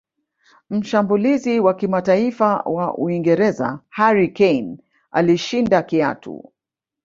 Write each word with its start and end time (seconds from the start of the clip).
mshambulizi 0.69 1.59
wa 1.59 1.73
kimataifa 1.73 2.55
wa 2.61 2.97
uingereza 2.97 3.79
harry 3.89 4.27
kane 4.33 4.77
alishinda 5.11 5.83
kiatu 5.83 6.51